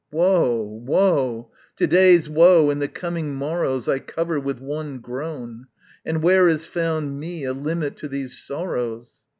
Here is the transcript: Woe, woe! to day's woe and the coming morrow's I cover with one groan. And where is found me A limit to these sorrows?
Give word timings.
Woe, 0.11 0.63
woe! 0.83 1.51
to 1.75 1.85
day's 1.85 2.27
woe 2.27 2.71
and 2.71 2.81
the 2.81 2.87
coming 2.87 3.35
morrow's 3.35 3.87
I 3.87 3.99
cover 3.99 4.39
with 4.39 4.59
one 4.59 4.97
groan. 4.97 5.67
And 6.03 6.23
where 6.23 6.49
is 6.49 6.65
found 6.65 7.19
me 7.19 7.43
A 7.43 7.53
limit 7.53 7.97
to 7.97 8.07
these 8.07 8.35
sorrows? 8.39 9.19